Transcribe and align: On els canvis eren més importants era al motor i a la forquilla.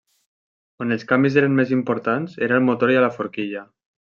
On 0.85 0.95
els 0.95 1.05
canvis 1.11 1.37
eren 1.43 1.53
més 1.59 1.75
importants 1.77 2.35
era 2.49 2.59
al 2.61 2.67
motor 2.71 2.95
i 2.95 3.01
a 3.03 3.07
la 3.07 3.15
forquilla. 3.19 3.67